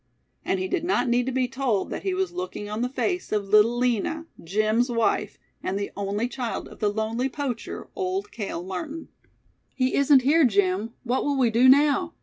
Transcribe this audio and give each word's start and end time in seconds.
And 0.43 0.59
he 0.59 0.67
did 0.67 0.83
not 0.83 1.07
need 1.07 1.27
to 1.27 1.31
be 1.31 1.47
told 1.47 1.91
that 1.91 2.01
he 2.01 2.15
was 2.15 2.31
looking 2.31 2.67
on 2.67 2.81
the 2.81 2.89
face 2.89 3.31
of 3.31 3.49
Little 3.49 3.77
Lina, 3.77 4.25
Jim's 4.43 4.89
wife, 4.89 5.37
and 5.61 5.77
the 5.77 5.91
only 5.95 6.27
child 6.27 6.67
of 6.67 6.79
the 6.79 6.89
lonely 6.89 7.29
poacher, 7.29 7.87
Old 7.95 8.31
Cale 8.31 8.63
Martin. 8.63 9.09
"He 9.75 9.93
isn't 9.93 10.23
here, 10.23 10.43
Jim. 10.43 10.95
What 11.03 11.23
will 11.23 11.37
we 11.37 11.51
do 11.51 11.69
now? 11.69 12.15